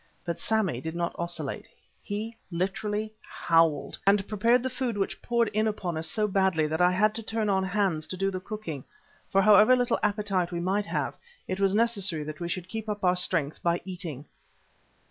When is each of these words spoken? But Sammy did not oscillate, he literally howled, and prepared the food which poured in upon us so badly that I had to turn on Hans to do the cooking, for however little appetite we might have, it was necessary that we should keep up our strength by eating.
But 0.25 0.39
Sammy 0.39 0.81
did 0.81 0.95
not 0.95 1.13
oscillate, 1.15 1.67
he 2.01 2.35
literally 2.49 3.13
howled, 3.21 3.99
and 4.07 4.27
prepared 4.27 4.63
the 4.63 4.69
food 4.71 4.97
which 4.97 5.21
poured 5.21 5.49
in 5.49 5.67
upon 5.67 5.95
us 5.95 6.07
so 6.07 6.27
badly 6.27 6.65
that 6.65 6.81
I 6.81 6.91
had 6.91 7.13
to 7.13 7.21
turn 7.21 7.49
on 7.49 7.63
Hans 7.63 8.07
to 8.07 8.17
do 8.17 8.31
the 8.31 8.39
cooking, 8.39 8.83
for 9.29 9.43
however 9.43 9.75
little 9.75 9.99
appetite 10.01 10.51
we 10.51 10.59
might 10.59 10.87
have, 10.87 11.19
it 11.47 11.59
was 11.59 11.75
necessary 11.75 12.23
that 12.23 12.39
we 12.39 12.49
should 12.49 12.67
keep 12.67 12.89
up 12.89 13.03
our 13.03 13.15
strength 13.15 13.61
by 13.61 13.79
eating. 13.85 14.25